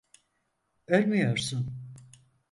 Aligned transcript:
Ölmüyorsun. 0.87 1.75